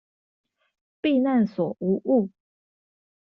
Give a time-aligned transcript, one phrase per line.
[0.99, 2.31] 避難所無誤